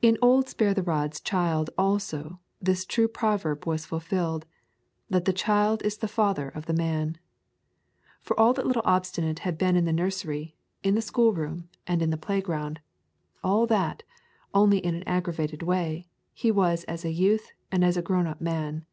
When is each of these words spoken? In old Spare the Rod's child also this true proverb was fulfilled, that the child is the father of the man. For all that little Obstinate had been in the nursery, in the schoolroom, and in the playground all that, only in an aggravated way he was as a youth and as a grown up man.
In 0.00 0.16
old 0.22 0.48
Spare 0.48 0.74
the 0.74 0.82
Rod's 0.84 1.18
child 1.20 1.70
also 1.76 2.38
this 2.60 2.84
true 2.84 3.08
proverb 3.08 3.66
was 3.66 3.84
fulfilled, 3.84 4.46
that 5.10 5.24
the 5.24 5.32
child 5.32 5.82
is 5.82 5.98
the 5.98 6.06
father 6.06 6.48
of 6.48 6.66
the 6.66 6.72
man. 6.72 7.18
For 8.20 8.38
all 8.38 8.52
that 8.52 8.64
little 8.64 8.84
Obstinate 8.84 9.40
had 9.40 9.58
been 9.58 9.74
in 9.74 9.84
the 9.84 9.92
nursery, 9.92 10.54
in 10.84 10.94
the 10.94 11.02
schoolroom, 11.02 11.68
and 11.84 12.00
in 12.00 12.10
the 12.10 12.16
playground 12.16 12.78
all 13.42 13.66
that, 13.66 14.04
only 14.54 14.78
in 14.78 14.94
an 14.94 15.02
aggravated 15.02 15.64
way 15.64 16.06
he 16.32 16.52
was 16.52 16.84
as 16.84 17.04
a 17.04 17.10
youth 17.10 17.50
and 17.72 17.84
as 17.84 17.96
a 17.96 18.02
grown 18.02 18.28
up 18.28 18.40
man. 18.40 18.86